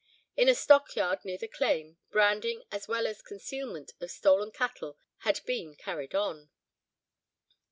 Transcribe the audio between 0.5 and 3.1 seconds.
stockyard near the claim, branding as well